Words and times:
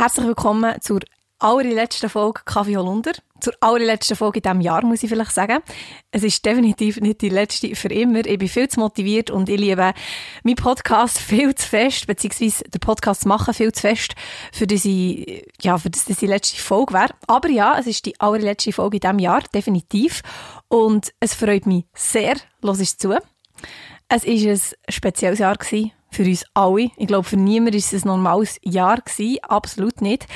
Herzlich 0.00 0.28
willkommen 0.28 0.80
zur 0.80 1.00
allerletzten 1.40 2.08
Folge 2.08 2.40
Kaffee 2.46 2.78
Holunder. 2.78 3.12
Zur 3.38 3.52
allerletzten 3.60 4.16
Folge 4.16 4.38
in 4.38 4.42
diesem 4.44 4.60
Jahr, 4.62 4.82
muss 4.82 5.02
ich 5.02 5.10
vielleicht 5.10 5.32
sagen. 5.32 5.58
Es 6.10 6.22
ist 6.22 6.42
definitiv 6.42 6.98
nicht 7.02 7.20
die 7.20 7.28
letzte 7.28 7.76
für 7.76 7.88
immer. 7.88 8.24
Ich 8.24 8.38
bin 8.38 8.48
viel 8.48 8.66
zu 8.66 8.80
motiviert 8.80 9.30
und 9.30 9.50
ich 9.50 9.60
liebe 9.60 9.92
meinen 10.42 10.56
Podcast 10.56 11.18
viel 11.18 11.54
zu 11.54 11.68
fest, 11.68 12.06
beziehungsweise 12.06 12.64
den 12.64 12.80
Podcast 12.80 13.26
machen 13.26 13.52
viel 13.52 13.72
zu 13.72 13.82
fest, 13.82 14.14
für 14.54 14.66
dass 14.66 14.84
ja, 14.84 15.76
das, 15.76 16.04
die 16.06 16.26
letzte 16.26 16.62
Folge 16.62 16.94
wäre. 16.94 17.10
Aber 17.26 17.50
ja, 17.50 17.78
es 17.78 17.86
ist 17.86 18.06
die 18.06 18.18
allerletzte 18.18 18.72
Folge 18.72 18.96
in 18.96 19.00
diesem 19.00 19.18
Jahr, 19.18 19.42
definitiv. 19.54 20.22
Und 20.68 21.12
es 21.20 21.34
freut 21.34 21.66
mich 21.66 21.84
sehr, 21.92 22.36
los 22.62 22.80
ist 22.80 23.02
zu. 23.02 23.12
Es 24.08 24.24
war 24.24 24.32
ein 24.32 24.60
spezielles 24.88 25.40
Jahr 25.40 25.58
für 26.10 26.24
uns 26.24 26.44
alle. 26.54 26.90
Ich 26.96 27.06
glaube, 27.06 27.24
für 27.24 27.36
niemanden 27.36 27.74
war 27.74 27.78
es 27.78 27.92
ein 27.92 28.08
normales 28.08 28.58
Jahr 28.62 29.00
gewesen. 29.00 29.38
Absolut 29.42 30.00
nicht. 30.00 30.26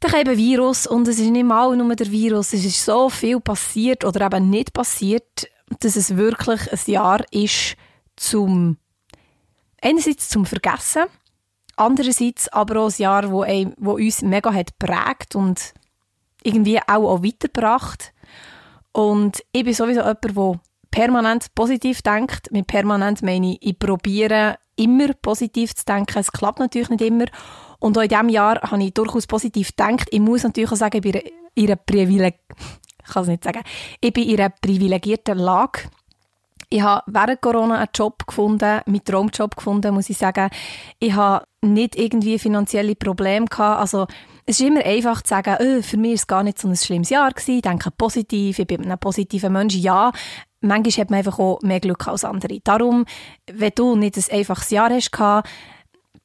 Da 0.00 0.08
kam 0.08 0.26
ein 0.26 0.36
Virus 0.36 0.86
und 0.86 1.06
es 1.06 1.18
ist 1.20 1.30
nicht 1.30 1.44
mal 1.44 1.76
nur 1.76 1.94
der 1.94 2.10
Virus. 2.10 2.52
Es 2.52 2.64
ist 2.64 2.84
so 2.84 3.08
viel 3.08 3.40
passiert 3.40 4.04
oder 4.04 4.26
eben 4.26 4.50
nicht 4.50 4.72
passiert, 4.72 5.48
dass 5.80 5.96
es 5.96 6.16
wirklich 6.16 6.72
ein 6.72 6.78
Jahr 6.86 7.24
ist 7.30 7.76
zum, 8.16 8.78
einerseits 9.80 10.28
zum 10.28 10.44
Vergessen, 10.44 11.04
andererseits 11.76 12.48
aber 12.48 12.80
auch 12.80 12.90
ein 12.90 12.94
Jahr, 12.98 13.30
wo, 13.30 13.42
ein, 13.42 13.74
wo 13.78 13.92
uns 13.92 14.22
mega 14.22 14.52
hat 14.52 14.76
prägt 14.78 15.36
und 15.36 15.72
irgendwie 16.42 16.80
auch, 16.80 17.08
auch 17.08 17.22
weitergebracht. 17.22 18.12
Und 18.92 19.42
ich 19.52 19.64
bin 19.64 19.72
sowieso 19.72 20.00
jemand, 20.00 20.24
der 20.24 20.60
permanent 20.90 21.54
positiv 21.54 22.02
denkt. 22.02 22.50
Mit 22.52 22.66
permanent 22.66 23.22
meine 23.22 23.52
ich, 23.52 23.58
ich 23.62 23.78
probiere 23.78 24.58
immer 24.82 25.12
positiv 25.14 25.74
zu 25.74 25.84
denken. 25.84 26.18
Es 26.18 26.32
klappt 26.32 26.58
natürlich 26.58 26.90
nicht 26.90 27.02
immer. 27.02 27.26
Und 27.78 27.98
auch 27.98 28.02
in 28.02 28.08
diesem 28.08 28.28
Jahr 28.28 28.60
habe 28.62 28.82
ich 28.82 28.94
durchaus 28.94 29.26
positiv 29.26 29.68
gedacht. 29.68 30.08
Ich 30.10 30.20
muss 30.20 30.44
natürlich 30.44 30.70
auch 30.70 30.76
sagen, 30.76 30.96
ich 30.96 31.02
bin 31.02 31.20
in 31.54 31.66
einer 31.66 31.76
Privileg 31.76 32.36
ich 33.04 33.12
kann 33.12 33.22
es 33.22 33.28
nicht 33.28 33.44
sagen. 33.44 33.62
Ich 34.00 34.12
bin 34.12 34.28
in 34.28 34.40
einer 34.40 34.50
privilegierten 34.50 35.38
Lage. 35.38 35.82
Ich 36.68 36.80
habe 36.80 37.02
während 37.06 37.42
Corona 37.42 37.78
einen 37.78 37.88
Job 37.94 38.26
gefunden, 38.26 38.80
meinen 38.86 39.04
Traumjob 39.04 39.56
gefunden, 39.56 39.94
muss 39.94 40.08
ich 40.08 40.16
sagen. 40.16 40.48
Ich 41.00 41.12
habe 41.12 41.44
nicht 41.60 41.96
irgendwie 41.96 42.38
finanzielle 42.38 42.94
Probleme 42.94 43.46
gehabt. 43.46 43.80
Also, 43.80 44.06
es 44.46 44.58
ist 44.58 44.66
immer 44.66 44.84
einfach 44.84 45.22
zu 45.22 45.28
sagen, 45.28 45.56
oh, 45.60 45.82
für 45.82 45.98
mich 45.98 46.10
war 46.10 46.14
es 46.14 46.26
gar 46.26 46.42
nicht 46.42 46.58
so 46.58 46.68
ein 46.68 46.76
schlimmes 46.76 47.10
Jahr 47.10 47.30
gewesen. 47.30 47.56
Ich 47.56 47.62
denke 47.62 47.90
positiv, 47.90 48.58
ich 48.58 48.66
bin 48.66 48.90
ein 48.90 48.98
positiver 48.98 49.50
Mensch. 49.50 49.74
Ja, 49.74 50.12
manchmal 50.62 50.92
hat 50.92 51.10
man 51.10 51.18
einfach 51.18 51.38
auch 51.38 51.60
mehr 51.62 51.80
Glück 51.80 52.08
als 52.08 52.24
andere. 52.24 52.60
Darum, 52.64 53.04
wenn 53.50 53.72
du 53.74 53.96
nicht 53.96 54.16
ein 54.16 54.38
einfaches 54.38 54.70
Jahr 54.70 54.90
hast, 54.90 55.10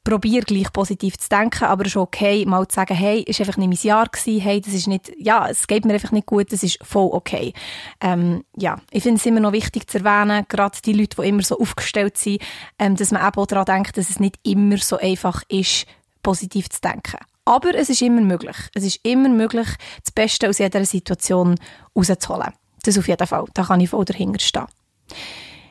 probier 0.08 0.42
gleich 0.42 0.72
positiv 0.72 1.18
zu 1.18 1.28
denken, 1.28 1.66
aber 1.66 1.86
es 1.86 1.92
ist 1.92 1.98
okay, 1.98 2.46
mal 2.46 2.66
zu 2.66 2.76
sagen, 2.76 2.96
hey, 2.96 3.26
war 3.28 3.40
einfach 3.40 3.58
nicht 3.58 3.68
mein 3.68 3.90
Jahr 3.90 4.08
gewesen, 4.08 4.40
hey, 4.40 4.62
das 4.62 4.74
ist 4.74 4.88
nicht, 4.88 5.12
ja, 5.18 5.50
es 5.50 5.68
geht 5.68 5.84
mir 5.84 5.94
einfach 5.94 6.14
nicht 6.14 6.28
gut, 6.28 6.54
das 6.54 6.64
ist 6.64 6.80
voll 6.82 7.10
okay. 7.12 7.52
Ähm, 8.00 8.46
ja, 8.56 8.78
ich 8.90 9.04
finde 9.04 9.20
es 9.20 9.26
immer 9.26 9.42
noch 9.42 9.52
wichtig 9.52 9.90
zu 9.90 9.98
erwähnen, 9.98 10.46
gerade 10.48 10.78
die 10.86 10.94
Leute, 10.94 11.22
die 11.22 11.28
immer 11.28 11.44
so 11.44 11.60
aufgestellt 11.60 12.18
sind, 12.18 12.42
ähm, 12.80 12.96
dass 12.96 13.12
man 13.12 13.22
auch 13.22 13.46
daran 13.48 13.66
denkt, 13.66 13.98
dass 13.98 14.10
es 14.10 14.22
nicht 14.22 14.40
immer 14.44 14.78
so 14.78 14.98
einfach 14.98 15.44
ist, 15.50 15.86
positiv 16.24 16.70
zu 16.70 16.80
denken. 16.80 17.18
Aber 17.44 17.76
es 17.76 17.90
ist 17.90 18.02
immer 18.02 18.22
möglich. 18.22 18.58
Es 18.76 18.86
ist 18.86 19.00
immer 19.04 19.30
möglich, 19.30 19.68
das 20.04 20.12
Beste 20.12 20.48
aus 20.48 20.60
jeder 20.60 20.86
Situation 20.86 21.56
rauszuholen. 21.96 22.54
Das 22.88 22.98
auf 22.98 23.10
jeden 23.10 23.28
Fall. 23.28 23.44
Da 23.54 23.66
kann 23.66 23.82
ich 23.82 23.90
voll 23.90 24.06
dahinter 24.06 24.40
stehen. 24.40 24.66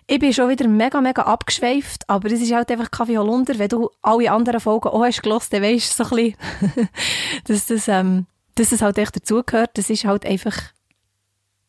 Ich 0.07 0.19
bin 0.19 0.35
schon 0.35 0.51
wieder 0.51 0.69
mega, 0.69 1.01
mega 1.01 1.23
abgeschweift, 1.23 2.07
aber 2.11 2.31
es 2.31 2.43
ist 2.43 2.53
halt 2.53 2.71
einfach 2.71 2.91
Kaffee 2.91 3.17
Holunder. 3.17 3.59
Wenn 3.59 3.71
du 3.71 3.89
alle 4.03 4.31
anderen 4.31 4.61
Folgen 4.61 4.91
auch 4.91 5.03
hast 5.03 5.23
gehört, 5.23 5.51
dann 5.51 5.63
weisst 5.63 5.99
du 5.99 6.05
so 6.05 6.15
ein 6.15 6.35
bisschen, 6.61 6.89
dass 7.45 7.65
das, 7.65 7.89
ähm, 7.89 8.27
dass 8.55 8.69
das 8.69 8.83
halt 8.83 8.99
echt 8.99 9.17
dazugehört. 9.17 9.71
Das 9.79 9.89
ist 9.89 10.05
halt 10.05 10.27
einfach 10.27 10.59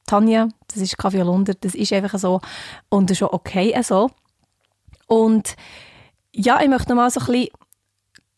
Tanja, 0.05 0.49
das 0.67 0.81
ist 0.81 0.97
Kaffee 0.97 1.21
Holunder, 1.21 1.53
das 1.53 1.75
ist 1.75 1.93
einfach 1.93 2.19
so 2.19 2.41
und 2.89 3.09
das 3.09 3.19
ist 3.19 3.23
auch 3.23 3.31
okay 3.31 3.73
so. 3.83 4.09
Und 5.07 5.55
ja, 6.33 6.59
ich 6.61 6.67
möchte 6.67 6.89
noch 6.89 6.97
mal 6.97 7.09
so 7.09 7.21
ein 7.21 7.25
bisschen 7.27 7.49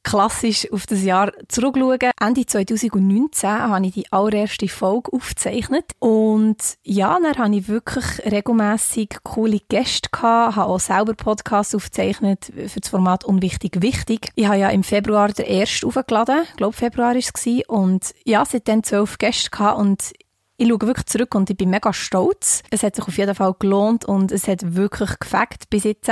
klassisch 0.03 0.71
auf 0.71 0.85
das 0.85 1.03
Jahr 1.03 1.31
zurückschauen. 1.47 2.11
Ende 2.21 2.45
2019 2.45 3.49
habe 3.49 3.85
ich 3.85 3.93
die 3.93 4.11
allererste 4.11 4.67
Folge 4.67 5.11
aufgezeichnet 5.13 5.91
und 5.99 6.57
ja, 6.83 7.17
dann 7.21 7.37
habe 7.37 7.55
ich 7.55 7.67
wirklich 7.67 8.05
regelmäßig 8.25 9.17
coole 9.23 9.59
Gäste 9.69 10.09
gehabt, 10.11 10.55
habe 10.55 10.71
auch 10.71 10.79
selber 10.79 11.13
Podcasts 11.13 11.75
aufgezeichnet 11.75 12.51
für 12.67 12.79
das 12.79 12.89
Format 12.89 13.25
Unwichtig 13.25 13.81
Wichtig. 13.81 14.31
Ich 14.35 14.47
habe 14.47 14.57
ja 14.57 14.69
im 14.69 14.83
Februar 14.83 15.29
den 15.29 15.45
ersten 15.45 15.87
aufgeladen, 15.87 16.43
ich 16.49 16.57
glaube 16.57 16.75
Februar 16.75 17.09
war 17.09 17.15
es 17.15 17.31
und 17.67 18.13
ja, 18.25 18.43
seitdem 18.45 18.83
zwölf 18.83 19.17
Gäste 19.17 19.49
gehabt 19.49 19.79
und 19.79 20.11
ich 20.59 20.67
schaue 20.67 20.81
wirklich 20.81 21.05
zurück 21.05 21.35
und 21.35 21.49
ich 21.49 21.55
bin 21.55 21.69
mega 21.69 21.93
stolz. 21.93 22.63
Es 22.69 22.83
hat 22.83 22.95
sich 22.95 23.07
auf 23.07 23.17
jeden 23.17 23.33
Fall 23.33 23.55
gelohnt 23.57 24.03
und 24.03 24.29
es 24.33 24.45
hat 24.47 24.75
wirklich 24.75 25.17
gefällt 25.17 25.69
bis 25.69 25.85
jetzt. 25.85 26.09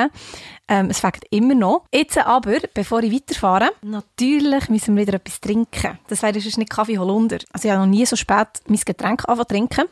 Ähm, 0.70 0.90
es 0.90 1.00
fängt 1.00 1.26
immer 1.32 1.54
noch. 1.54 1.84
Jetzt 1.94 2.18
aber, 2.18 2.60
bevor 2.74 3.04
ich 3.04 3.12
weiterfahre, 3.14 3.72
natürlich 3.82 4.70
müssen 4.70 4.96
wir 4.96 5.06
wieder 5.06 5.18
etwas 5.18 5.42
trinken. 5.42 6.00
Das 6.08 6.24
wäre 6.24 6.40
sonst 6.40 6.58
nicht 6.58 6.70
Kaffee 6.70 6.98
Holunder. 6.98 7.40
Also 7.52 7.68
ich 7.68 7.74
habe 7.74 7.86
noch 7.86 7.92
nie 7.92 8.06
so 8.06 8.16
spät 8.16 8.48
mein 8.68 8.80
Getränk 8.80 9.28
angefangen 9.28 9.68
trinken. 9.68 9.86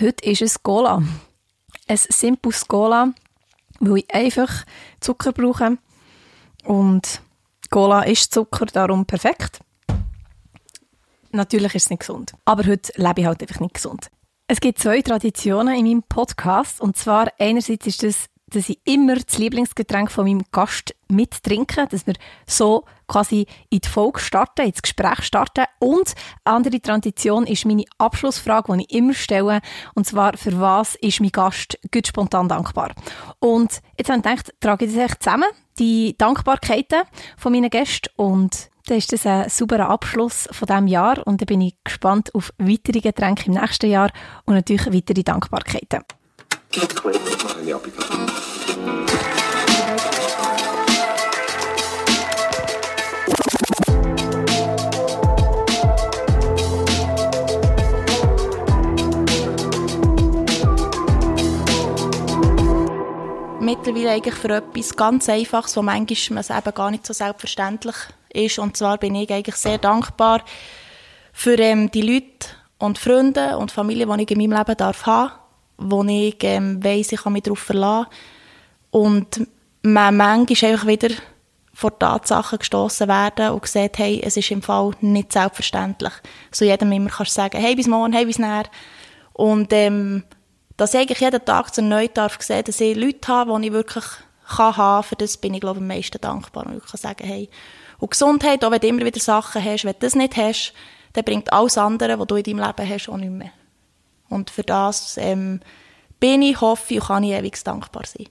Heute 0.00 0.24
ist 0.28 0.42
es 0.42 0.62
Cola. 0.64 1.00
Ein 1.86 1.96
simples 1.96 2.66
Cola, 2.66 3.12
weil 3.78 3.98
ich 3.98 4.12
einfach 4.12 4.64
Zucker 4.98 5.30
brauche. 5.30 5.78
Und 6.64 7.20
Cola 7.70 8.02
ist 8.02 8.34
Zucker, 8.34 8.66
darum 8.66 9.06
perfekt. 9.06 9.60
Natürlich 11.32 11.74
ist 11.74 11.84
es 11.84 11.90
nicht 11.90 12.00
gesund. 12.00 12.32
Aber 12.44 12.66
heute 12.66 12.92
lebe 12.96 13.22
ich 13.22 13.26
halt 13.26 13.40
einfach 13.40 13.60
nicht 13.60 13.74
gesund. 13.74 14.08
Es 14.48 14.60
gibt 14.60 14.78
zwei 14.78 15.00
Traditionen 15.00 15.74
in 15.74 15.86
meinem 15.86 16.02
Podcast. 16.02 16.80
Und 16.80 16.96
zwar 16.96 17.28
einerseits 17.38 17.86
ist 17.86 18.02
das, 18.02 18.26
dass 18.46 18.68
ich 18.68 18.78
immer 18.84 19.16
das 19.16 19.38
Lieblingsgetränk 19.38 20.10
von 20.10 20.26
meinem 20.26 20.42
Gast 20.52 20.94
mittrinke, 21.08 21.86
dass 21.86 22.06
wir 22.06 22.14
so 22.46 22.84
quasi 23.06 23.46
in 23.70 23.80
die 23.80 23.88
Folge 23.88 24.20
starten, 24.20 24.66
ins 24.66 24.82
Gespräch 24.82 25.22
starten. 25.22 25.64
Und 25.78 26.14
andere 26.44 26.80
Tradition 26.80 27.46
ist 27.46 27.64
meine 27.64 27.84
Abschlussfrage, 27.96 28.76
die 28.76 28.84
ich 28.84 28.92
immer 28.94 29.14
stelle. 29.14 29.60
Und 29.94 30.06
zwar, 30.06 30.36
für 30.36 30.60
was 30.60 30.96
ist 30.96 31.20
mein 31.20 31.30
Gast 31.30 31.78
gut 31.90 32.06
spontan 32.06 32.48
dankbar? 32.48 32.92
Und 33.38 33.80
jetzt 33.96 34.10
habe 34.10 34.18
ich 34.18 34.24
gedacht, 34.24 34.54
trage 34.60 34.84
ich 34.84 34.94
das 34.94 35.10
echt 35.10 35.22
zusammen, 35.22 35.48
die 35.78 36.14
Dankbarkeiten 36.18 37.02
von 37.38 37.52
meinen 37.52 37.70
Gästen. 37.70 38.10
Und 38.16 38.70
dann 38.86 38.98
ist 38.98 39.12
das 39.12 39.26
ein 39.26 39.48
sauberer 39.48 39.88
Abschluss 39.88 40.48
von 40.50 40.66
diesem 40.66 40.86
Jahr 40.86 41.26
und 41.26 41.40
dann 41.40 41.46
bin 41.46 41.60
ich 41.60 41.76
gespannt 41.84 42.34
auf 42.34 42.52
weitere 42.58 43.00
Getränke 43.00 43.46
im 43.46 43.54
nächsten 43.54 43.90
Jahr 43.90 44.10
und 44.44 44.54
natürlich 44.54 44.86
weitere 44.86 45.22
Dankbarkeiten. 45.22 46.00
Mittlerweile 63.84 64.10
eigentlich 64.12 64.36
für 64.36 64.50
etwas 64.50 64.94
ganz 64.94 65.28
Einfaches, 65.28 65.76
wo 65.76 65.82
manchmal 65.82 66.44
eben 66.44 66.74
gar 66.74 66.90
nicht 66.92 67.04
so 67.04 67.12
selbstverständlich 67.12 67.96
ist. 68.32 68.60
Und 68.60 68.76
zwar 68.76 68.96
bin 68.96 69.16
ich 69.16 69.28
eigentlich 69.32 69.56
sehr 69.56 69.78
dankbar 69.78 70.44
für 71.32 71.58
ähm, 71.58 71.90
die 71.90 72.02
Leute 72.02 72.46
und 72.78 72.96
Freunde 72.96 73.58
und 73.58 73.72
Familie, 73.72 74.06
die 74.06 74.22
ich 74.22 74.30
in 74.30 74.38
meinem 74.38 74.56
Leben 74.56 74.76
darf 74.76 75.04
haben, 75.06 75.32
wo 75.78 76.04
ich 76.04 76.36
ähm, 76.42 76.84
weiss, 76.84 77.10
ich 77.10 77.24
kann 77.24 77.32
mich 77.32 77.42
darauf 77.42 77.58
verlassen. 77.58 78.06
Und 78.92 79.48
man 79.82 80.16
manchmal 80.16 80.70
einfach 80.70 80.86
wieder 80.86 81.08
vor 81.74 81.98
Tatsachen 81.98 82.60
gestoßen 82.60 83.08
werden 83.08 83.50
und 83.50 83.66
sieht, 83.66 83.98
hey, 83.98 84.22
es 84.24 84.36
ist 84.36 84.52
im 84.52 84.62
Fall 84.62 84.92
nicht 85.00 85.32
selbstverständlich. 85.32 86.12
So 86.52 86.64
jedem 86.64 86.92
immer 86.92 87.10
kannst 87.10 87.32
du 87.32 87.34
sagen, 87.34 87.58
hey, 87.58 87.74
bis 87.74 87.88
morgen, 87.88 88.12
hey, 88.12 88.26
bis 88.26 88.38
näher. 88.38 88.66
Und 89.32 89.72
ähm, 89.72 90.22
dass 90.82 90.94
ich 90.94 91.20
jeden 91.20 91.44
Tag 91.44 91.72
zu 91.72 91.80
neu 91.80 92.08
darf 92.08 92.42
sehen, 92.42 92.64
dass 92.64 92.80
ich 92.80 92.96
Leute 92.96 93.28
habe, 93.28 93.56
die 93.60 93.68
ich 93.68 93.72
wirklich 93.72 94.04
kann 94.48 94.76
haben, 94.76 95.04
für 95.04 95.14
das 95.14 95.36
bin 95.36 95.54
ich, 95.54 95.60
glaube 95.60 95.78
ich, 95.78 95.82
am 95.82 95.86
meisten 95.86 96.20
dankbar. 96.20 96.66
Und 96.66 96.78
ich 96.78 96.90
kann 96.90 96.98
sagen, 96.98 97.24
hey, 97.24 97.48
und 98.00 98.10
Gesundheit, 98.10 98.64
auch 98.64 98.72
wenn 98.72 98.80
du 98.80 98.88
immer 98.88 99.04
wieder 99.04 99.20
Sachen 99.20 99.64
hast, 99.64 99.84
wenn 99.84 99.92
du 99.92 99.98
das 100.00 100.16
nicht 100.16 100.36
hast, 100.36 100.72
dann 101.12 101.22
bringt 101.22 101.52
alles 101.52 101.78
andere, 101.78 102.18
was 102.18 102.26
du 102.26 102.34
in 102.34 102.42
deinem 102.42 102.58
Leben 102.58 102.88
hast, 102.90 103.08
auch 103.08 103.16
nicht 103.16 103.30
mehr. 103.30 103.52
Und 104.28 104.50
für 104.50 104.64
das 104.64 105.18
ähm, 105.18 105.60
bin 106.18 106.42
ich, 106.42 106.60
hoffe 106.60 106.94
und 106.94 107.04
kann 107.04 107.22
ich 107.22 107.30
ewig 107.30 107.62
dankbar 107.62 108.02
sein. 108.04 108.26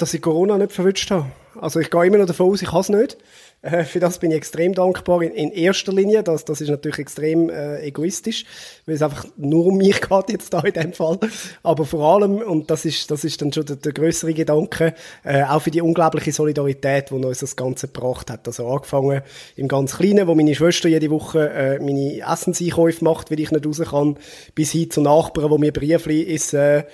Dass 0.00 0.12
ich 0.12 0.20
Corona 0.20 0.58
nicht 0.58 0.72
verwünscht 0.72 1.08
habe. 1.12 1.30
Also 1.60 1.78
ich 1.78 1.88
gehe 1.88 2.04
immer 2.04 2.18
noch 2.18 2.26
davon 2.26 2.50
aus, 2.50 2.62
ich 2.62 2.72
habe 2.72 2.80
es 2.80 2.88
nicht. 2.88 3.16
Äh, 3.62 3.84
für 3.84 4.00
das 4.00 4.18
bin 4.18 4.30
ich 4.30 4.38
extrem 4.38 4.74
dankbar. 4.74 5.22
In, 5.22 5.32
in 5.32 5.50
erster 5.50 5.92
Linie, 5.92 6.22
das, 6.22 6.44
das 6.44 6.60
ist 6.60 6.70
natürlich 6.70 6.98
extrem 6.98 7.50
äh, 7.50 7.82
egoistisch, 7.82 8.44
weil 8.86 8.94
es 8.94 9.02
einfach 9.02 9.26
nur 9.36 9.66
um 9.66 9.76
mich 9.76 10.00
geht 10.08 10.30
jetzt 10.30 10.52
da 10.54 10.60
in 10.60 10.72
dem 10.72 10.92
Fall. 10.92 11.18
Aber 11.62 11.84
vor 11.84 12.14
allem, 12.14 12.38
und 12.38 12.70
das 12.70 12.84
ist, 12.84 13.10
das 13.10 13.24
ist 13.24 13.40
dann 13.42 13.52
schon 13.52 13.66
der, 13.66 13.76
der 13.76 13.92
größere 13.92 14.32
Gedanke, 14.32 14.94
äh, 15.24 15.42
auch 15.42 15.60
für 15.60 15.70
die 15.70 15.82
unglaubliche 15.82 16.32
Solidarität, 16.32 17.10
die 17.10 17.14
uns 17.14 17.40
das 17.40 17.56
Ganze 17.56 17.88
gebracht 17.88 18.30
hat. 18.30 18.46
Also 18.46 18.66
angefangen 18.66 19.22
im 19.56 19.68
ganz 19.68 19.96
Kleinen, 19.96 20.26
wo 20.26 20.34
meine 20.34 20.54
Schwester 20.54 20.88
jede 20.88 21.10
Woche 21.10 21.50
äh, 21.50 21.78
meine 21.78 22.20
Essenseinkäufe 22.20 23.04
macht, 23.04 23.30
weil 23.30 23.40
ich 23.40 23.50
nicht 23.50 23.66
raus 23.66 23.82
kann, 23.90 24.16
bis 24.54 24.72
hin 24.72 24.90
zu 24.90 25.02
Nachbarn, 25.02 25.50
wo 25.50 25.58
mir 25.58 25.72
Briefli 25.72 26.22
ist, 26.22 26.54
äh, 26.54 26.84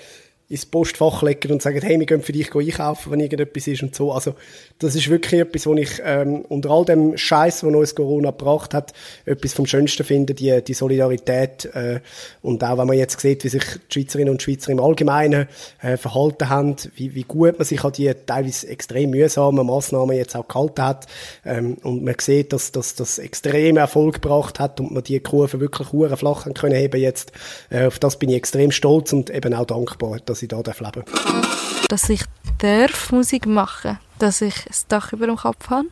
ins 0.49 0.65
Postfach 0.65 1.23
legen 1.23 1.51
und 1.53 1.61
sagen, 1.61 1.81
hey, 1.83 1.99
wir 1.99 2.07
gehen 2.07 2.23
für 2.23 2.33
dich 2.33 2.55
einkaufen, 2.55 3.11
wenn 3.11 3.21
irgendetwas 3.21 3.67
ist 3.67 3.83
und 3.83 3.95
so. 3.95 4.13
Also 4.13 4.35
das 4.79 4.95
ist 4.95 5.09
wirklich 5.09 5.41
etwas, 5.41 5.67
wo 5.67 5.75
ich 5.75 6.01
ähm, 6.05 6.45
unter 6.49 6.71
all 6.71 6.85
dem 6.85 7.17
Scheiß, 7.17 7.65
wo 7.65 7.69
uns 7.69 7.95
Corona 7.95 8.31
gebracht 8.31 8.75
hat, 8.75 8.93
etwas 9.25 9.55
vom 9.55 9.67
Schönsten 9.67 10.05
finde, 10.05 10.35
die, 10.35 10.63
die 10.63 10.75
Solidarität 10.75 11.65
äh, 11.75 12.01
und 12.43 12.63
auch 12.63 12.79
wenn 12.79 12.87
man 12.87 12.97
jetzt 12.97 13.19
sieht, 13.21 13.43
wie 13.45 13.49
sich 13.49 13.65
die 13.91 14.01
Schweizerinnen 14.01 14.31
und 14.31 14.43
Schweizer 14.43 14.71
im 14.71 14.81
Allgemeinen 14.81 15.49
äh, 15.83 15.97
verhalten 15.97 16.49
haben, 16.49 16.77
wie, 16.95 17.15
wie 17.15 17.25
gut 17.25 17.59
man 17.59 17.67
sich 17.67 17.83
an 17.83 17.93
die 17.93 18.13
teilweise 18.27 18.69
extrem 18.69 19.11
mühsamen 19.11 19.67
Massnahmen 19.67 20.17
jetzt 20.17 20.37
auch 20.37 20.47
gehalten 20.47 20.83
hat 20.83 21.07
ähm, 21.45 21.77
und 21.83 22.05
man 22.05 22.15
sieht, 22.21 22.53
dass 22.53 22.73
das 22.73 22.95
dass 22.95 23.19
extrem 23.19 23.77
Erfolg 23.77 24.23
gebracht 24.23 24.61
hat 24.61 24.81
und 24.81 24.93
man 24.93 25.03
die 25.03 25.19
Kurve 25.21 25.61
wirklich 25.61 25.89
flach 25.89 26.47
können 26.55 26.77
heben 26.77 27.01
jetzt. 27.01 27.33
Äh, 27.71 27.87
auf 27.87 27.99
das 27.99 28.19
bin 28.19 28.29
ich 28.29 28.37
extrem 28.37 28.71
stolz 28.71 29.13
und 29.13 29.31
eben 29.31 29.55
auch 29.55 29.67
dankbar, 29.67 30.19
dass 30.25 30.36
ich 30.43 30.49
da 30.49 30.57
leben 30.57 30.93
darf. 30.93 31.87
Dass 31.89 32.09
ich 32.09 32.23
darf 32.59 33.13
Musik 33.13 33.47
machen 33.47 33.99
dass 34.19 34.41
ich 34.41 34.55
ein 34.67 34.89
Dach 34.89 35.13
über 35.13 35.27
dem 35.27 35.37
Kopf 35.37 35.71
habe, 35.71 35.89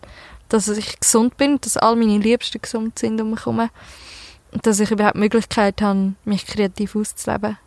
dass 0.48 0.68
ich 0.68 0.98
gesund 1.00 1.36
bin, 1.36 1.60
dass 1.60 1.76
all 1.76 1.96
meine 1.96 2.18
Liebsten 2.18 2.60
gesund 2.60 2.98
sind 2.98 3.20
um 3.20 3.30
mich 3.30 3.40
herum 3.40 3.70
und 4.52 4.66
dass 4.66 4.80
ich 4.80 4.90
überhaupt 4.90 5.16
die 5.16 5.20
Möglichkeit 5.20 5.82
habe, 5.82 6.14
mich 6.24 6.46
kreativ 6.46 6.96
auszuleben. 6.96 7.58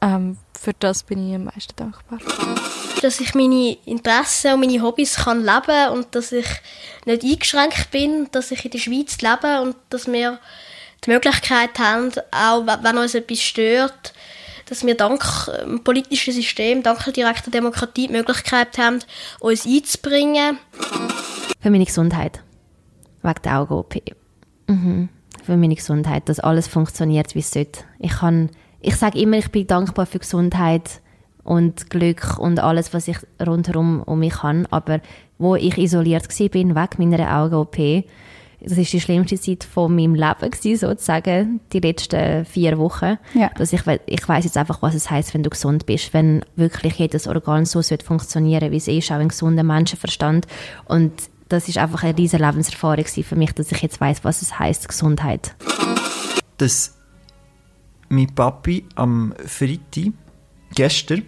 Ähm, 0.00 0.36
für 0.58 0.74
das 0.74 1.02
bin 1.02 1.28
ich 1.28 1.34
am 1.34 1.44
meisten 1.44 1.74
dankbar. 1.76 2.18
Dass 3.00 3.20
ich 3.20 3.34
meine 3.34 3.76
Interessen 3.84 4.54
und 4.54 4.60
meine 4.60 4.82
Hobbys 4.82 5.16
kann 5.16 5.44
leben 5.44 5.92
und 5.92 6.14
dass 6.14 6.32
ich 6.32 6.46
nicht 7.04 7.24
eingeschränkt 7.24 7.90
bin, 7.90 8.28
dass 8.32 8.50
ich 8.50 8.64
in 8.64 8.70
der 8.70 8.78
Schweiz 8.78 9.18
lebe 9.20 9.60
und 9.62 9.76
dass 9.90 10.06
wir 10.06 10.38
die 11.04 11.10
Möglichkeit 11.10 11.78
haben, 11.78 12.12
auch 12.30 12.66
wenn 12.66 12.98
uns 12.98 13.14
etwas 13.14 13.40
stört, 13.40 14.12
dass 14.66 14.84
wir 14.84 14.96
dank 14.96 15.24
dem 15.64 15.82
politischen 15.82 16.34
System, 16.34 16.82
dank 16.82 17.02
der 17.04 17.12
direkten 17.12 17.50
Demokratie 17.50 18.08
die 18.08 18.12
Möglichkeit 18.12 18.76
haben, 18.78 18.98
uns 19.40 19.66
einzubringen. 19.66 20.58
Für 21.60 21.70
meine 21.70 21.84
Gesundheit. 21.84 22.42
Wegen 23.22 23.42
der 23.42 23.60
Augen-OP. 23.60 23.94
Mhm. 24.66 25.08
Für 25.44 25.56
meine 25.56 25.76
Gesundheit, 25.76 26.28
dass 26.28 26.40
alles 26.40 26.66
funktioniert, 26.66 27.34
wie 27.34 27.40
es 27.40 27.52
sollte. 27.52 27.84
Ich, 27.98 28.12
kann, 28.12 28.50
ich 28.80 28.96
sage 28.96 29.18
immer, 29.18 29.38
ich 29.38 29.50
bin 29.50 29.66
dankbar 29.66 30.06
für 30.06 30.18
Gesundheit 30.18 31.00
und 31.44 31.88
Glück 31.90 32.38
und 32.38 32.58
alles, 32.58 32.92
was 32.92 33.06
ich 33.06 33.18
rundherum 33.44 34.02
um 34.02 34.18
mich 34.18 34.42
habe. 34.42 34.66
Aber 34.70 35.00
wo 35.38 35.54
ich 35.54 35.78
isoliert 35.78 36.28
war, 36.28 36.54
wegen 36.54 36.74
meiner 36.98 37.38
Augen-OP, 37.38 38.04
das 38.66 38.78
ist 38.78 38.92
die 38.92 39.00
schlimmste 39.00 39.40
Zeit 39.40 39.62
von 39.62 39.94
meinem 39.94 40.16
Leben 40.16 40.50
gewesen, 40.50 40.76
sozusagen, 40.76 41.60
die 41.72 41.78
letzten 41.78 42.44
vier 42.44 42.76
Wochen. 42.78 43.16
Ja. 43.34 43.48
Dass 43.56 43.72
ich, 43.72 43.82
ich 44.06 44.28
weiß 44.28 44.44
jetzt 44.44 44.56
einfach, 44.56 44.82
was 44.82 44.96
es 44.96 45.08
heißt, 45.08 45.34
wenn 45.34 45.44
du 45.44 45.50
gesund 45.50 45.86
bist, 45.86 46.12
wenn 46.12 46.44
wirklich 46.56 46.94
jedes 46.94 47.28
Organ 47.28 47.64
so 47.64 47.80
funktionieren 48.04 48.72
wie 48.72 48.76
es 48.76 48.88
ist, 48.88 49.12
auch 49.12 49.16
ein 49.16 49.28
gesunder 49.28 49.62
Menschenverstand. 49.62 50.48
Und 50.86 51.12
das 51.48 51.68
ist 51.68 51.78
einfach 51.78 52.02
eine 52.02 52.18
riesige 52.18 52.44
Lebenserfahrung 52.44 53.04
für 53.04 53.36
mich, 53.36 53.52
dass 53.52 53.70
ich 53.70 53.82
jetzt 53.82 54.00
weiß, 54.00 54.24
was 54.24 54.42
es 54.42 54.58
heißt, 54.58 54.88
Gesundheit. 54.88 55.54
Dass 56.58 56.96
mein 58.08 58.34
Papi 58.34 58.84
am 58.96 59.32
Freitag, 59.46 60.12
gestern, 60.74 61.22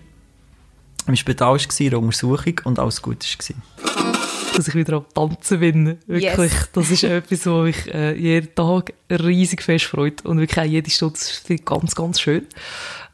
im 1.07 1.15
Spital 1.15 1.57
war, 1.57 1.81
in 1.81 1.91
der 1.91 2.01
Untersuchung 2.01 2.61
und 2.65 2.81
alles 2.81 3.01
gut 3.01 3.25
war 3.25 4.38
dass 4.57 4.69
ich 4.69 4.75
wieder 4.75 4.97
am 4.97 5.07
Tanzen 5.15 5.61
bin. 5.61 5.99
Wirklich, 6.07 6.53
yes. 6.53 6.69
das 6.73 6.91
ist 6.91 7.05
etwas, 7.05 7.47
wo 7.47 7.63
mich 7.63 7.93
äh, 7.93 8.15
jeden 8.15 8.55
Tag 8.55 8.93
riesig 9.11 9.63
fest 9.63 9.87
freut 9.87 10.25
und 10.25 10.39
wirklich 10.39 10.61
auch 10.65 10.71
jede 10.71 10.91
Stunde 10.91 11.19
ich 11.49 11.65
ganz, 11.65 11.95
ganz 11.95 12.21
schön. 12.21 12.47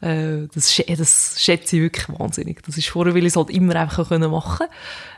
Äh, 0.01 0.47
das, 0.53 0.81
das 0.97 1.35
schätze 1.37 1.77
ich 1.77 1.81
wirklich 1.81 2.19
wahnsinnig. 2.19 2.63
Das 2.63 2.77
ist 2.77 2.87
vorher, 2.87 3.13
weil 3.13 3.23
ich 3.23 3.33
es 3.33 3.35
halt 3.35 3.49
immer 3.49 3.75
einfach 3.75 4.07
können 4.07 4.31
machen 4.31 4.67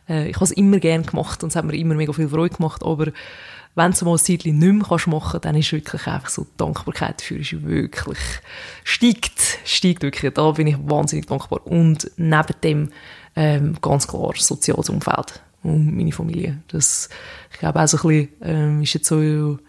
äh, 0.10 0.30
Ich 0.30 0.36
habe 0.36 0.46
es 0.46 0.52
immer 0.52 0.80
gerne 0.80 1.04
gemacht 1.04 1.44
und 1.44 1.50
es 1.50 1.56
hat 1.56 1.66
mir 1.66 1.76
immer 1.76 1.96
mega 1.96 2.14
viel 2.14 2.30
Freude 2.30 2.56
gemacht, 2.56 2.84
aber 2.84 3.08
wenn 3.76 3.92
du 3.92 4.06
mal 4.06 4.14
ein 4.14 4.18
Zeitchen 4.18 4.58
nicht 4.58 4.74
mehr 4.74 4.88
kannst 4.88 5.08
machen 5.08 5.40
dann 5.42 5.56
ist 5.56 5.72
wirklich 5.72 6.08
einfach 6.08 6.30
so 6.30 6.44
die 6.44 6.58
Dankbarkeit 6.58 7.22
dafür 7.22 7.40
ist 7.40 7.64
wirklich, 7.64 8.18
steigt, 8.84 9.60
steigt 9.66 10.02
wirklich. 10.02 10.34
Da 10.34 10.52
bin 10.52 10.66
ich 10.66 10.78
wahnsinnig 10.80 11.28
dankbar. 11.28 11.66
Und 11.68 12.10
neben 12.18 12.62
dem 12.64 12.90
ähm, 13.36 13.78
ganz 13.80 14.08
klar 14.08 14.34
soziales 14.36 14.90
Umfeld 14.90 15.44
und 15.64 15.96
meine 15.96 16.12
Familie. 16.12 16.60
Das, 16.68 17.10
ich 17.52 17.60
glaube 17.60 17.82
auch 17.82 17.88
so 17.88 17.98
ein 17.98 18.08
bisschen, 18.08 18.30
ähm, 18.42 18.82
ist 18.82 18.94
jetzt 18.94 19.08
so, 19.08 19.60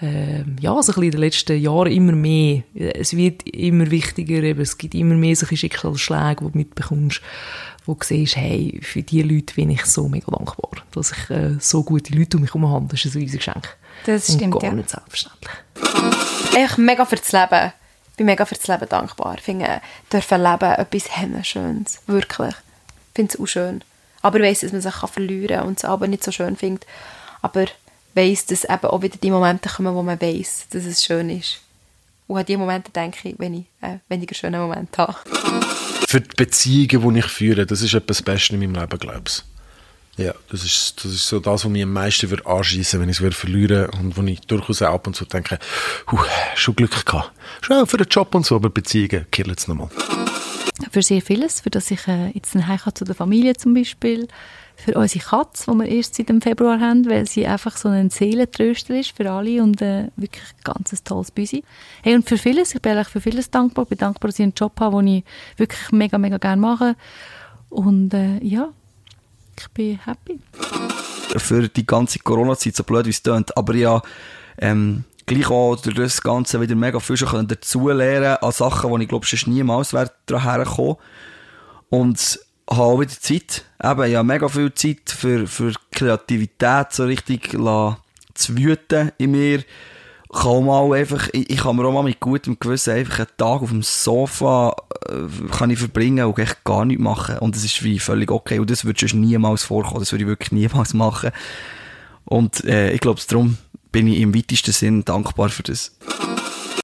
ähm, 0.00 0.56
ja, 0.60 0.70
so 0.70 0.76
ein 0.76 0.86
bisschen 0.86 1.02
in 1.02 1.10
den 1.10 1.20
letzten 1.20 1.60
Jahren 1.60 1.90
immer 1.90 2.12
mehr. 2.12 2.62
Es 2.74 3.16
wird 3.16 3.42
immer 3.48 3.90
wichtiger, 3.90 4.42
eben, 4.42 4.60
es 4.60 4.78
gibt 4.78 4.94
immer 4.94 5.14
mehr 5.14 5.34
solche 5.34 5.56
Schicksalsschläge, 5.56 6.44
die 6.44 6.52
du 6.52 6.58
mitbekommst, 6.58 7.20
wo 7.84 7.94
du 7.94 8.04
siehst, 8.04 8.36
hey, 8.36 8.78
für 8.82 9.02
diese 9.02 9.26
Leute 9.26 9.54
bin 9.54 9.70
ich 9.70 9.84
so 9.86 10.08
mega 10.08 10.30
dankbar, 10.30 10.70
dass 10.92 11.12
ich 11.12 11.30
äh, 11.30 11.56
so 11.58 11.82
gute 11.82 12.14
Leute 12.14 12.36
um 12.36 12.42
mich 12.42 12.54
herum 12.54 12.68
habe. 12.68 12.86
Das 12.90 13.04
ist 13.04 13.14
ein 13.14 13.20
riesiges 13.20 13.44
Geschenk. 13.44 13.76
Das 14.06 14.32
stimmt, 14.32 14.54
Und 14.54 14.60
gar 14.60 14.70
ja. 14.70 14.76
nicht 14.76 14.90
selbstverständlich. 14.90 15.52
Ich 16.56 16.76
mega 16.78 17.04
für 17.04 17.16
das 17.16 17.32
Leben. 17.32 17.72
Ich 18.10 18.16
bin 18.16 18.26
mega 18.26 18.44
für 18.44 18.54
das 18.54 18.66
Leben 18.66 18.88
dankbar. 18.88 19.34
Ich 19.36 19.42
finde, 19.42 19.80
dürfen 20.12 20.42
leben 20.42 20.72
etwas 20.72 21.46
Schönes. 21.46 22.00
Wirklich. 22.06 22.54
Ich 22.54 23.14
finde 23.14 23.32
es 23.34 23.40
auch 23.40 23.46
schön. 23.46 23.82
Aber 24.22 24.40
weiss, 24.40 24.60
dass 24.60 24.72
man 24.72 24.80
sich 24.80 24.94
verlieren 24.94 25.58
kann 25.58 25.66
und 25.66 25.78
es 25.78 25.84
aber 25.84 26.06
nicht 26.06 26.24
so 26.24 26.32
schön 26.32 26.56
findet. 26.56 26.86
Aber 27.42 27.66
weiss, 28.14 28.46
dass 28.46 28.64
eben 28.64 28.84
auch 28.84 29.02
wieder 29.02 29.18
die 29.22 29.30
Momente 29.30 29.68
kommen, 29.68 29.94
wo 29.94 30.02
man 30.02 30.20
weiss, 30.20 30.66
dass 30.70 30.84
es 30.84 31.04
schön 31.04 31.30
ist. 31.30 31.60
Und 32.26 32.38
an 32.38 32.44
diese 32.44 32.58
Momente 32.58 32.92
denke 32.92 33.30
ich, 33.30 33.34
wenn 33.38 33.54
ich 33.54 33.64
äh, 33.80 33.98
weniger 34.08 34.34
schöne 34.34 34.58
Momente 34.58 34.98
habe. 34.98 35.16
Für 36.06 36.20
die 36.20 36.36
Beziehungen, 36.36 37.14
die 37.14 37.20
ich 37.20 37.26
führe, 37.26 37.64
das 37.64 37.80
ist 37.80 37.94
etwas 37.94 38.22
Beste 38.22 38.54
in 38.54 38.60
meinem 38.60 38.74
Leben, 38.74 38.98
glaube 38.98 39.24
ich. 39.26 39.42
Ja, 40.18 40.34
das 40.50 40.64
ist, 40.64 41.04
das 41.04 41.12
ist 41.12 41.28
so 41.28 41.38
das, 41.38 41.64
was 41.64 41.70
mich 41.70 41.84
am 41.84 41.92
meisten 41.92 42.28
würde 42.28 42.44
anschießen, 42.44 43.00
wenn 43.00 43.08
ich 43.08 43.20
es 43.20 43.36
verlieren 43.36 43.88
und 43.90 44.16
wo 44.16 44.22
ich 44.22 44.40
durchaus 44.40 44.82
ab 44.82 45.06
und 45.06 45.14
zu 45.14 45.24
denke, 45.24 45.60
schon 46.56 46.74
Glück 46.74 47.06
gehabt. 47.06 47.30
Schon 47.60 47.76
auch 47.76 47.88
für 47.88 47.98
den 47.98 48.08
Job 48.08 48.34
und 48.34 48.44
so, 48.44 48.56
aber 48.56 48.68
Beziehungen 48.68 49.26
killen 49.30 49.54
es 49.56 49.68
nochmal 49.68 49.88
für 50.98 51.02
sehr 51.02 51.22
vieles, 51.22 51.60
für 51.60 51.70
das 51.70 51.92
ich 51.92 52.08
äh, 52.08 52.30
jetzt 52.30 52.56
nach 52.56 52.92
zu 52.92 53.04
der 53.04 53.14
Familie 53.14 53.54
zum 53.54 53.72
Beispiel, 53.72 54.26
für 54.74 54.94
unsere 54.94 55.24
Katze, 55.24 55.70
die 55.70 55.78
wir 55.78 55.86
erst 55.86 56.16
seit 56.16 56.28
dem 56.28 56.40
Februar 56.40 56.80
haben, 56.80 57.08
weil 57.08 57.24
sie 57.28 57.46
einfach 57.46 57.76
so 57.76 57.88
ein 57.88 58.10
Seelentröster 58.10 58.98
ist 58.98 59.16
für 59.16 59.30
alle 59.30 59.62
und 59.62 59.80
äh, 59.80 60.08
wirklich 60.16 60.42
ein 60.42 60.64
ganz 60.64 61.04
tolles 61.04 61.30
Büsi. 61.30 61.62
Hey, 62.02 62.16
und 62.16 62.28
für 62.28 62.36
vieles, 62.36 62.74
ich 62.74 62.82
bin 62.82 62.92
eigentlich 62.92 63.08
für 63.08 63.20
vieles 63.20 63.48
dankbar, 63.48 63.84
ich 63.84 63.90
bin 63.90 63.98
dankbar, 63.98 64.28
dass 64.28 64.40
ich 64.40 64.42
einen 64.42 64.54
Job 64.56 64.72
habe, 64.80 64.96
den 64.96 65.06
ich 65.06 65.24
wirklich 65.56 65.92
mega, 65.92 66.18
mega 66.18 66.38
gerne 66.38 66.60
mache 66.60 66.96
und 67.70 68.12
äh, 68.12 68.38
ja, 68.42 68.70
ich 69.56 69.68
bin 69.68 70.00
happy. 70.04 70.40
Für 71.36 71.68
die 71.68 71.86
ganze 71.86 72.18
Corona-Zeit, 72.18 72.74
so 72.74 72.82
blöd 72.82 73.06
wie 73.06 73.10
es 73.10 73.22
klingt, 73.22 73.56
aber 73.56 73.74
ja, 73.76 74.02
ähm, 74.58 75.04
gleich 75.28 75.50
auch 75.50 75.76
durch 75.76 75.94
das 75.94 76.22
Ganze 76.22 76.60
wieder 76.60 76.74
mega 76.74 76.98
viel 77.00 77.16
schon 77.16 77.46
dazulernen 77.46 78.36
an 78.40 78.52
Sachen, 78.52 78.94
die 78.94 79.02
ich 79.02 79.08
glaube, 79.08 79.26
schon 79.26 79.52
niemals 79.52 79.92
wäre 79.92 80.10
daran 80.26 80.42
hergekommen. 80.42 80.96
Und 81.90 82.40
habe 82.70 82.82
auch 82.82 83.00
wieder 83.00 83.10
Zeit. 83.10 83.64
Eben, 83.82 84.10
ja, 84.10 84.22
mega 84.22 84.48
viel 84.48 84.72
Zeit 84.74 85.10
für, 85.10 85.46
für 85.46 85.72
Kreativität 85.90 86.92
so 86.92 87.04
richtig 87.04 87.50
zu 87.50 88.58
wüten 88.58 89.12
in 89.18 89.30
mir. 89.30 89.64
Kann 90.30 90.66
mal 90.66 90.92
einfach, 90.92 91.28
ich, 91.32 91.48
ich 91.48 91.56
kann 91.56 91.76
mir 91.76 91.86
auch 91.86 91.92
mal 91.92 92.02
mit 92.02 92.20
gutem 92.20 92.58
Gewissen 92.60 92.94
einfach 92.94 93.20
einen 93.20 93.28
Tag 93.38 93.62
auf 93.62 93.70
dem 93.70 93.82
Sofa 93.82 94.76
äh, 95.08 95.48
kann 95.50 95.70
ich 95.70 95.78
verbringen 95.78 96.26
und 96.26 96.38
echt 96.38 96.64
gar 96.64 96.84
nichts 96.84 97.02
machen. 97.02 97.38
Und 97.38 97.56
das 97.56 97.64
ist 97.64 97.82
wie 97.82 97.98
völlig 97.98 98.30
okay. 98.30 98.58
Und 98.58 98.68
das 98.68 98.84
würde 98.84 99.08
schon 99.08 99.22
niemals 99.22 99.64
vorkommen. 99.64 100.00
Das 100.00 100.12
würde 100.12 100.24
ich 100.24 100.28
wirklich 100.28 100.52
niemals 100.52 100.92
machen. 100.92 101.30
Und 102.26 102.62
äh, 102.64 102.92
ich 102.92 103.00
glaube, 103.00 103.20
darum 103.26 103.56
bin 103.92 104.06
ich 104.06 104.20
im 104.20 104.34
weitesten 104.34 104.72
Sinn 104.72 105.04
dankbar 105.04 105.48
für 105.48 105.62
das. 105.62 105.96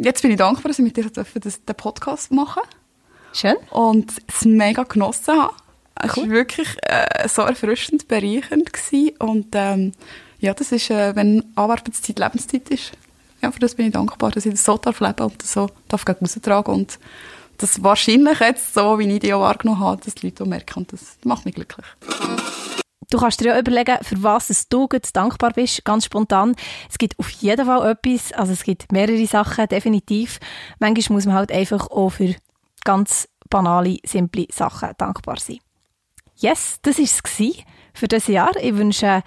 Jetzt 0.03 0.23
bin 0.23 0.31
ich 0.31 0.39
dankbar, 0.39 0.69
dass 0.69 0.79
ich 0.79 0.85
mit 0.85 0.97
dir 0.97 1.05
den 1.05 1.75
Podcast 1.77 2.31
machen 2.33 2.63
Schön. 3.33 3.57
Und 3.71 4.13
es 4.29 4.45
mega 4.45 4.85
genossen 4.85 5.41
habe. 5.41 5.55
Es 5.97 6.17
war 6.17 6.29
wirklich 6.29 6.69
äh, 6.83 7.29
so 7.29 7.43
erfrischend, 7.43 8.07
bereichernd 8.09 8.73
gewesen. 8.73 9.17
Und 9.19 9.49
ähm, 9.55 9.93
ja, 10.39 10.55
das 10.55 10.73
ist, 10.73 10.91
äh, 10.91 11.17
wenn 11.17 11.45
Arbeitszeit 11.57 12.19
Lebenszeit 12.19 12.69
ist. 12.71 12.93
Ja, 13.43 13.51
für 13.51 13.61
das 13.61 13.75
bin 13.75 13.87
ich 13.87 13.93
dankbar, 13.93 14.31
dass 14.31 14.47
ich 14.47 14.53
das 14.53 14.65
so 14.65 14.79
darf 14.79 15.01
leben 15.01 15.23
und 15.25 15.43
das 15.43 15.53
so 15.53 15.69
darf 15.89 16.05
raustragen 16.07 16.75
und 16.75 16.99
das 17.59 17.83
wahrscheinlich 17.83 18.41
jetzt 18.41 18.75
so, 18.75 18.99
wie 18.99 19.13
ich 19.13 19.21
die 19.21 19.35
auch 19.35 19.43
wahrgenommen 19.43 19.81
habe, 19.81 20.03
dass 20.05 20.15
die 20.15 20.27
Leute 20.27 20.45
auch 20.45 20.49
merken 20.49 20.81
und 20.81 20.93
das 20.93 21.19
macht 21.25 21.45
mich 21.45 21.55
glücklich. 21.55 21.87
Du 23.15 23.21
kannst 23.21 23.41
dir 23.41 23.51
ja 23.51 23.61
überlegen, 23.61 23.97
für 24.03 24.21
was 24.25 24.67
du 24.69 24.89
jetzt 24.93 25.15
dankbar 25.15 25.53
bist, 25.53 25.85
ganz 25.85 26.07
spontan. 26.07 26.57
Es 26.91 26.99
gibt 26.99 27.17
auf 27.21 27.31
jeden 27.31 27.65
Fall 27.65 27.93
etwas, 27.93 28.33
also 28.33 28.53
es 28.53 28.65
gibt 28.65 28.91
mehrere 28.91 29.25
Sachen, 29.29 29.69
definitiv. 29.69 30.41
Manchmal 30.81 31.15
muss 31.15 31.27
man 31.27 31.37
halt 31.37 31.53
einfach 31.53 31.89
auch 31.93 32.11
für 32.11 32.35
ganz 32.83 33.29
banale, 33.49 33.99
simple 34.05 34.49
Sachen 34.51 34.91
dankbar 34.99 35.39
sein. 35.39 35.61
Yes, 36.39 36.81
das 36.83 36.99
war 36.99 37.05
es 37.05 37.57
für 37.93 38.09
dieses 38.09 38.27
Jahr. 38.27 38.57
Ich 38.61 38.75
wünsche 38.75 39.23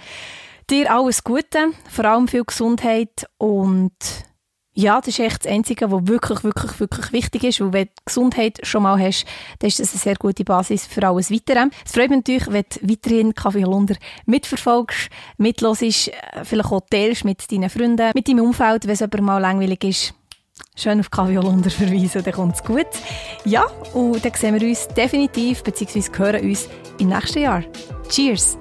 dir 0.70 0.92
alles 0.92 1.24
Gute, 1.24 1.72
vor 1.90 2.04
allem 2.04 2.28
viel 2.28 2.44
Gesundheit 2.44 3.26
und 3.38 3.94
ja, 4.78 5.00
das 5.00 5.08
ist 5.08 5.20
echt 5.20 5.44
das 5.44 5.52
Einzige, 5.52 5.92
was 5.92 6.08
wirklich, 6.08 6.44
wirklich, 6.44 6.80
wirklich 6.80 7.12
wichtig 7.12 7.44
ist. 7.46 7.60
Weil 7.60 7.74
wenn 7.74 7.86
du 7.86 7.92
Gesundheit 8.06 8.60
schon 8.62 8.84
mal 8.84 9.00
hast, 9.00 9.26
dann 9.58 9.70
ist 9.70 9.80
das 9.80 9.92
eine 9.94 10.00
sehr 10.00 10.16
gute 10.16 10.44
Basis 10.44 10.86
für 10.86 11.06
alles 11.08 11.32
Weitere. 11.32 11.66
Es 11.84 11.94
freut 11.94 12.12
mich 12.12 12.20
natürlich, 12.20 12.48
wenn 12.52 12.64
du 12.70 12.90
weiterhin 12.90 13.34
Kaffee 13.34 13.66
Holunder 13.66 13.96
mitverfolgst, 14.28 15.10
mitlosst, 15.40 15.82
äh, 15.82 16.12
vielleicht 16.44 16.72
auch 16.72 16.82
teilst 16.92 17.26
mit 17.26 17.52
deinen 17.52 17.72
Freunden, 17.72 18.12
mit 18.14 18.28
deinem 18.28 18.46
Umfeld, 18.46 18.86
wenn 18.86 18.94
es 18.94 19.02
aber 19.02 19.20
mal 19.20 19.40
langweilig 19.40 19.84
ist. 19.84 20.14
Schön 20.76 21.00
auf 21.00 21.10
Kaffee 21.10 21.40
Holunder 21.40 21.70
verweisen, 21.72 22.24
dann 22.24 22.34
kommt 22.34 22.56
es 22.56 22.64
gut. 22.64 22.86
Ja, 23.46 23.66
und 23.96 24.24
dann 24.24 24.34
sehen 24.36 24.60
wir 24.60 24.68
uns 24.68 24.88
definitiv, 24.90 25.64
beziehungsweise 25.64 26.12
hören 26.20 26.50
uns 26.50 26.70
im 27.00 27.10
nächsten 27.10 27.40
Jahr. 27.40 27.64
Cheers! 28.10 28.60